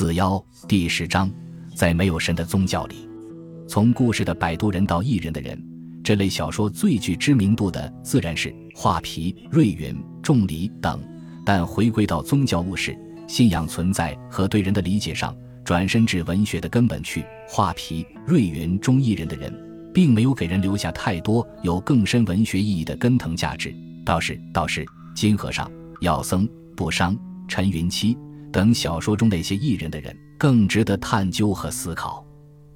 [0.00, 1.30] 四幺第十章，
[1.74, 3.06] 在没有神的宗教里，
[3.68, 5.62] 从故事的摆渡人到异人的人，
[6.02, 10.98] 这类小说最具知名度的自然是画皮、瑞云、仲离等。
[11.44, 15.36] 但回归到宗教物事、信仰存在和对人的理解上，
[15.66, 19.54] 转身至文学的根本去，画皮、瑞云中异人的人，
[19.92, 23.70] 并没有给人留下太多有更深文学意义的根藤价值。
[24.02, 24.82] 道士、道士、
[25.14, 25.70] 金和尚、
[26.00, 27.14] 药僧、不伤、
[27.46, 28.16] 陈云七。
[28.52, 32.24] 等小说中那些异人的人更值得探究和思考。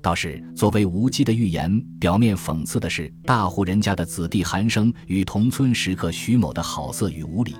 [0.00, 7.56] 倒是作为无稽的寓言，表面讽刺的是大户人家的子弟寒生与同村食客徐某的好色与无礼，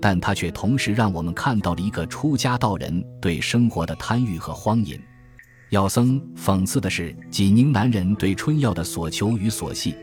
[0.00, 4.98] 但他却同时让我们看到了一个出家道人对生活的贪欲和荒淫。
[5.70, 9.94] 药僧讽刺的是济宁男人对春药的所求与所系，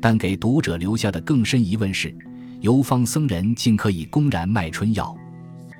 [0.00, 2.14] 但给读者留下的更深疑问是：
[2.60, 5.16] 游方僧人竟可以公然卖春药，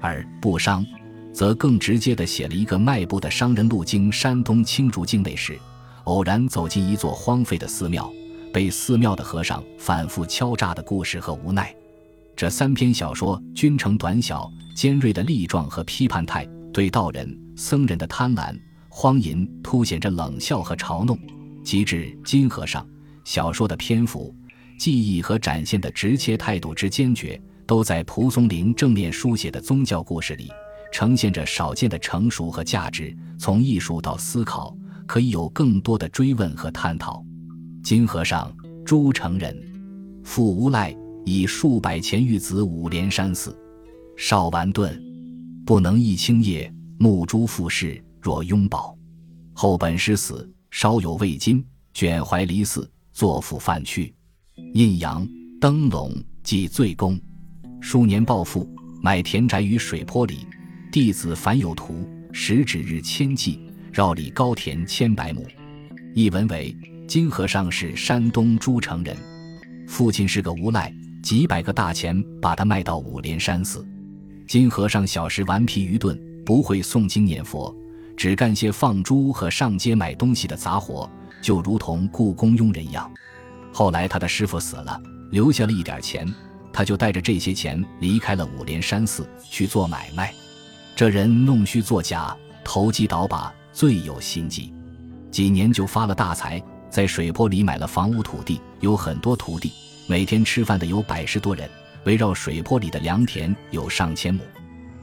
[0.01, 0.85] 而不伤。
[1.33, 5.59] 则更直接地写了一个迈步的商人路经山东青竹境内时，
[6.05, 8.13] 偶然走进一座荒废的寺庙，
[8.53, 11.75] 被寺庙的和尚反复敲诈的故事和无奈。
[12.37, 18.59] 这三篇小说均呈短小尖锐的力状和批判态，对道人、僧人的贪婪、
[18.89, 21.19] 荒淫凸显着冷笑和嘲弄。
[21.63, 22.85] 及至金和尚，
[23.25, 24.35] 小说的篇幅、
[24.79, 30.51] 记忆和展现的直切态度之坚决，都在蒲松龄正面书写的宗教故事里。
[30.93, 34.77] 呈现着少见的成熟和价值，从艺术到思考，
[35.07, 37.25] 可以有更多的追问和探讨。
[37.83, 39.57] 金和尚，朱成人，
[40.23, 43.59] 父无赖，以数百钱玉子五莲山寺。
[44.17, 45.03] 少完顿，
[45.65, 48.97] 不能一青叶，暮珠复世若拥抱。
[49.55, 54.15] 后本师死，稍有未金，卷怀离寺，作父犯去。
[54.75, 55.27] 印阳
[55.59, 57.19] 灯笼即罪功。
[57.81, 58.69] 数年暴富，
[59.03, 60.47] 买田宅于水坡里。
[60.93, 63.59] 弟子凡有图，时指日千计，
[63.91, 65.43] 绕里高田千百亩。
[66.13, 66.77] 译文为：
[67.09, 69.17] 金和尚是山东诸城人，
[69.89, 73.83] 父亲是个无赖，几百个大钱把他卖到五莲山寺。
[74.47, 77.75] 金和尚小时顽皮愚钝，不会诵经念佛，
[78.15, 83.11] 只干些放猪和上街买东西的杂活，就如同故宫佣人一样。
[83.73, 85.01] 后来他的师傅死了，
[85.31, 86.31] 留下了一点钱，
[86.71, 90.35] 他就带着这些钱离开了五莲山寺去做买卖。
[91.03, 92.33] 这人弄虚作假，
[92.63, 94.73] 投机倒把，最有心计。
[95.33, 99.73] 几年就发了大财，在水泊里买了房屋土地，有很多徒弟，
[100.07, 101.69] 每天吃饭的有百十多人，
[102.05, 104.45] 围绕水泊里的良田有上千亩。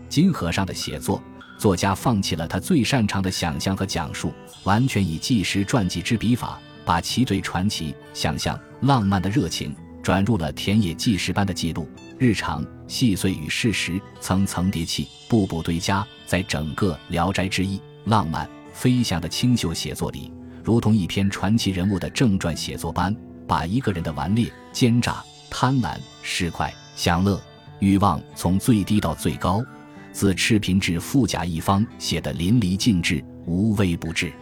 [0.07, 1.21] 金和尚的写作，
[1.57, 4.31] 作家放弃了他最擅长的想象和讲述，
[4.63, 11.89] 完全以纪实传记之笔法，把其对传奇、想象、浪漫的热情转入了田野纪实般的记录。
[12.17, 20.33] 日常细碎与事实层层叠砌，步步堆加，在整个《聊斋志异》浪漫飞翔的清秀写作里，
[20.63, 23.15] 如同一篇传奇人物的正传写作般，
[23.47, 27.39] 把一个人的顽劣、奸诈、贪婪、市侩、享乐、
[27.77, 29.63] 欲望从最低到最高，
[30.11, 34.33] 自赤贫至富甲一方，写得淋漓尽致，无微不至。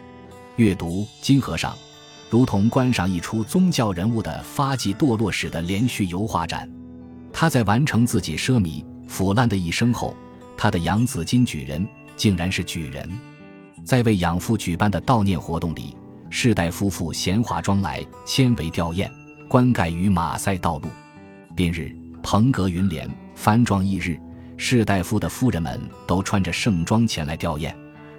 [0.56, 1.76] 阅读金和尚，
[2.30, 6.68] 如同观赏一出宗教人物的发迹堕落史的连续油画展。
[7.40, 10.18] 他在完成自己奢靡腐烂的一生后，
[10.58, 13.08] 他的养子金举人竟然是举人。
[13.86, 15.96] 在为养父举办的悼念活动里，
[16.32, 19.08] 世代夫妇闲化妆来，千围吊唁，
[19.48, 20.90] 冠盖于马赛道路。
[21.56, 24.20] 近日，蓬阁云帘，幡状异日，
[24.58, 27.72] 士大夫的夫人们都穿着盛装前来吊唁，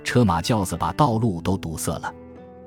[0.04, 2.14] 车马轿子把道路都堵塞了。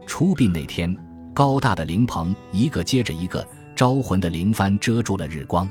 [0.06, 0.94] 出殡那天，
[1.33, 5.66] 高大的灵棚一个接着一个，招魂的灵幡遮住了日光。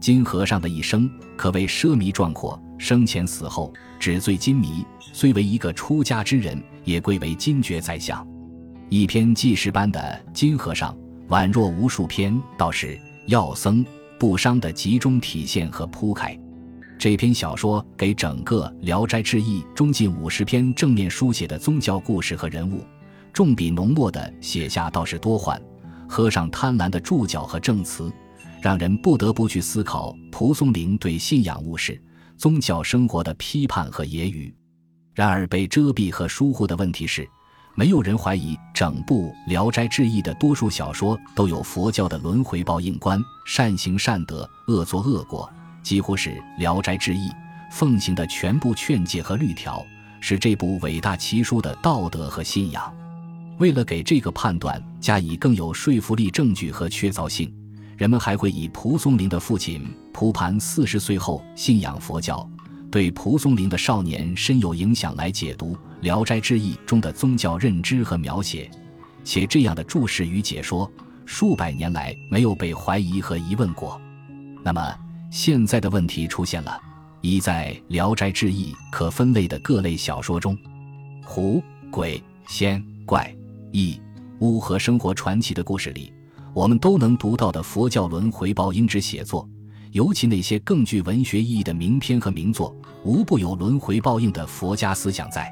[0.00, 4.84] 金和尚的一生可谓奢靡壮阔，生前死后纸醉金迷。
[5.12, 8.26] 虽为一个出家之人，也贵为金爵宰相。
[8.88, 10.00] 一篇纪实般的
[10.32, 10.94] 《金和尚》，
[11.28, 13.84] 宛若无数篇道士、药僧、
[14.18, 16.38] 不伤的集中体现和铺开。
[16.98, 22.84] 这篇小说给整个《聊斋志异》中近五十篇正面书写的宗教故事和人物，
[23.32, 25.60] 重笔浓墨地写下道士多患、
[26.08, 28.12] 和尚贪婪的注脚和证词。
[28.60, 32.00] 让人不得不去思考蒲松龄对信仰物事、
[32.36, 34.52] 宗教生活的批判和揶揄。
[35.14, 37.28] 然而，被遮蔽和疏忽的问题是，
[37.74, 45.50] 没有人怀疑整部《聊斋志异》的多数小说都有佛教的轮回报应观、善行善德、恶作恶果，
[45.82, 47.28] 几乎是《聊斋志异》
[47.70, 49.84] 奉行的全部劝诫和律条，
[50.20, 52.94] 是这部伟大奇书的道德和信仰。
[53.58, 57.52] 为了给这个判断加以更有说服力证据和确凿性。
[57.98, 62.48] 人们还会以蒲松龄的父亲蒲盘四十岁后信仰佛教，
[62.92, 68.70] 对蒲松龄的少年深有影响来解读《聊斋志异》中的宗教认知和描写，
[69.24, 70.88] 且这样的注释与解说
[71.26, 74.00] 数百年来没有被怀疑和疑问过。
[74.62, 74.94] 那么
[75.28, 76.80] 现在的问题出现了：
[77.20, 80.56] 一在《聊斋志异》可分类的各类小说中，
[81.24, 81.60] 狐、
[81.90, 83.34] 鬼、仙、怪、
[83.72, 84.00] 异、
[84.38, 86.12] 巫和生活传奇的故事里，
[86.52, 89.48] 我们都能读到的佛教轮回报应之写作。
[89.92, 95.50] 尤其那些更具文学意义的名篇和名作，无不有轮回报应的佛家思想在。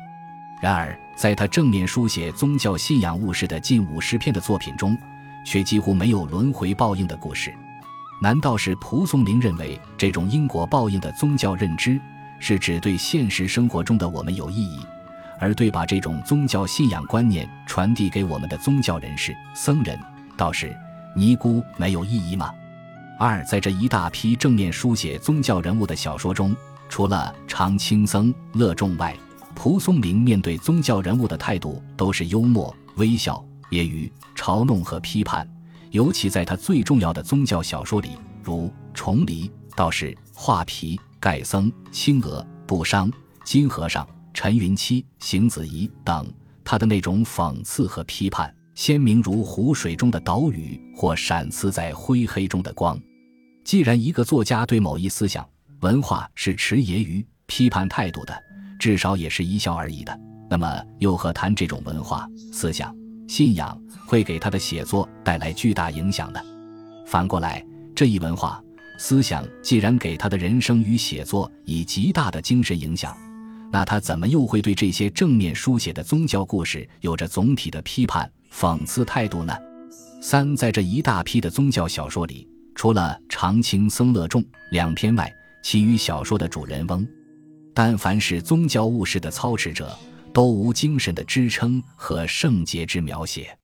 [0.60, 4.96] 然而，在他正面书写宗教信仰物事的近五十篇的作品中，
[5.44, 7.54] 却几乎没有轮回报应的故事。
[8.20, 12.00] 难道是蒲松龄认为这种因果报应的宗教认知
[12.38, 14.80] 是只对现实生活中的我们有意义，
[15.38, 19.98] 而对把这种宗教信仰观念传递给我们的宗教人士、僧人、
[20.36, 20.76] 道士、
[21.16, 22.52] 尼姑没有意义吗？
[23.18, 26.54] 二，在这一大批正面书写宗教人物的小说中，
[26.90, 29.16] 除了常青僧乐众外，
[29.54, 35.48] 蒲松龄面对宗教人物的态度都是幽默、微笑、揶揄、嘲弄和批判。
[35.90, 38.10] 尤其在他最重要的宗教小说里，
[38.42, 43.10] 如《重黎》《道士》《画皮》《盖僧》《青娥》《不伤》
[43.42, 44.04] 《金和尚》
[44.34, 46.30] 《陈云七》《邢子仪》等，
[46.62, 48.54] 他的那种讽刺和批判。
[48.76, 53.00] 鲜明如湖水中的岛屿，或闪刺在灰黑中的光。
[53.64, 55.48] 既然一个作家对某一思想
[55.80, 58.38] 文化是持揶揄批判态度的，
[58.78, 60.20] 至少也是一笑而已的，
[60.50, 62.94] 那么又何谈这种文化思想
[63.26, 66.38] 信仰会给他的写作带来巨大影响呢？
[67.06, 67.64] 反过来，
[67.94, 68.62] 这一文化
[68.98, 73.16] 思想既然给他的人生与写作以极大的精神影响，
[73.72, 78.30] 那他怎么又会对这些正面书写的宗教故事有着总体的批判？
[78.58, 79.54] 讽刺态度呢？
[80.22, 85.30] 三，在这一大批的宗教小说里，除了常青僧乐众两篇外，
[85.62, 87.06] 其余小说的主人翁，
[87.74, 89.94] 但凡是宗教务事的操持者，
[90.32, 93.54] 都无精神的支撑和圣洁之描写。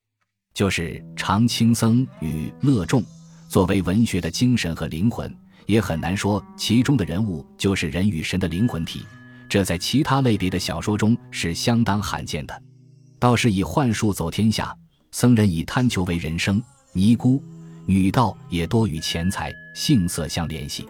[0.53, 3.03] 就是常青僧与乐众，
[3.49, 5.35] 作为文学的精神和灵魂，
[5.65, 9.03] 也很难说其中的人物就是人与神的灵魂体。
[9.49, 12.61] 这在其他类别的小说中是相当罕见的。
[13.17, 14.71] 道士以幻术走天下。
[15.13, 16.59] 僧人以贪求为人生，
[16.91, 17.41] 尼姑、
[17.85, 20.89] 女道也多与钱财、性色相联系。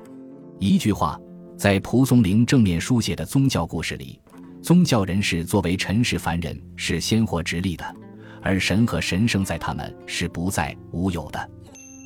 [0.62, 1.20] 一句话，
[1.58, 4.18] 在蒲松龄正面书写的宗教故事里，
[4.62, 7.86] 宗教人士作为尘世凡人是鲜活直立的，
[8.42, 11.50] 而神和神圣在他们是不在无有的。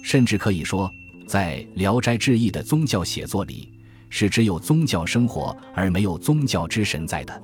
[0.03, 0.89] 甚至可以说，
[1.27, 3.71] 在《聊斋志异》的宗教写作里，
[4.09, 7.43] 是只有宗教生活而没有宗教之神在的。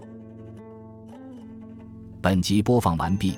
[2.20, 3.38] 本集播放完毕。